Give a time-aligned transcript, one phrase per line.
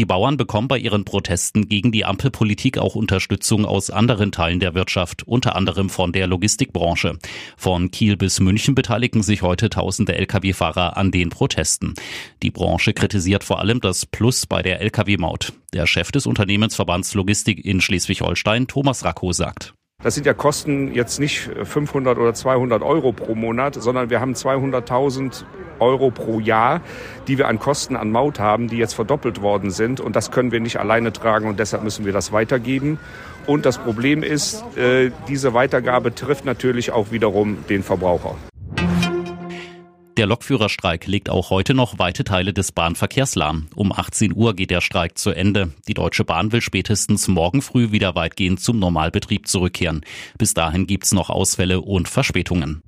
[0.00, 4.74] Die Bauern bekommen bei ihren Protesten gegen die Ampelpolitik auch Unterstützung aus anderen Teilen der
[4.74, 7.18] Wirtschaft, unter anderem von der Logistikbranche.
[7.58, 11.92] Von Kiel bis München beteiligen sich heute tausende Lkw-Fahrer an den Protesten.
[12.42, 15.52] Die Branche kritisiert vor allem das Plus bei der Lkw-Maut.
[15.74, 19.74] Der Chef des Unternehmensverbands Logistik in Schleswig-Holstein, Thomas Racco, sagt.
[20.02, 24.32] Das sind ja Kosten jetzt nicht 500 oder 200 Euro pro Monat, sondern wir haben
[24.32, 25.44] 200.000
[25.80, 26.80] Euro pro Jahr,
[27.28, 30.00] die wir an Kosten an Maut haben, die jetzt verdoppelt worden sind.
[30.00, 32.98] Und das können wir nicht alleine tragen und deshalb müssen wir das weitergeben.
[33.46, 38.36] Und das Problem ist, äh, diese Weitergabe trifft natürlich auch wiederum den Verbraucher.
[40.20, 43.68] Der Lokführerstreik legt auch heute noch weite Teile des Bahnverkehrs lahm.
[43.74, 45.72] Um 18 Uhr geht der Streik zu Ende.
[45.88, 50.02] Die Deutsche Bahn will spätestens morgen früh wieder weitgehend zum Normalbetrieb zurückkehren.
[50.36, 52.82] Bis dahin gibt's noch Ausfälle und Verspätungen.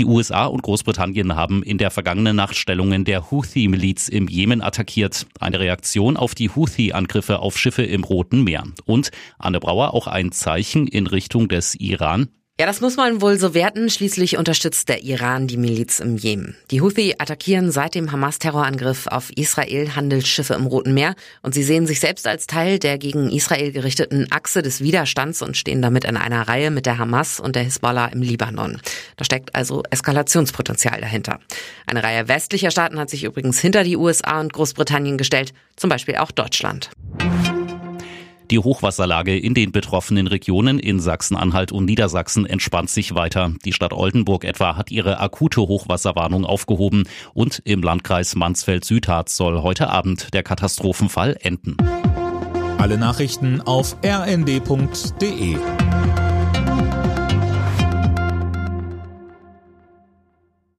[0.00, 5.26] Die USA und Großbritannien haben in der vergangenen Nacht Stellungen der Houthi-Miliz im Jemen attackiert.
[5.38, 8.64] Eine Reaktion auf die Houthi-Angriffe auf Schiffe im Roten Meer.
[8.86, 12.28] Und Anne Brauer auch ein Zeichen in Richtung des Iran.
[12.60, 13.88] Ja, das muss man wohl so werten.
[13.88, 16.58] Schließlich unterstützt der Iran die Miliz im Jemen.
[16.70, 21.86] Die Houthi attackieren seit dem Hamas-Terrorangriff auf Israel Handelsschiffe im Roten Meer und sie sehen
[21.86, 26.18] sich selbst als Teil der gegen Israel gerichteten Achse des Widerstands und stehen damit in
[26.18, 28.78] einer Reihe mit der Hamas und der Hisbollah im Libanon.
[29.16, 31.40] Da steckt also Eskalationspotenzial dahinter.
[31.86, 36.16] Eine Reihe westlicher Staaten hat sich übrigens hinter die USA und Großbritannien gestellt, zum Beispiel
[36.16, 36.90] auch Deutschland.
[38.50, 43.52] Die Hochwasserlage in den betroffenen Regionen in Sachsen-Anhalt und Niedersachsen entspannt sich weiter.
[43.64, 49.88] Die Stadt Oldenburg etwa hat ihre akute Hochwasserwarnung aufgehoben und im Landkreis Mansfeld-Südharz soll heute
[49.88, 51.76] Abend der Katastrophenfall enden.
[52.78, 55.56] Alle Nachrichten auf rnd.de